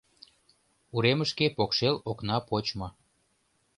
Уремышке 0.95 1.47
покшел 1.57 1.95
окна 2.09 2.37
почмо. 2.47 2.87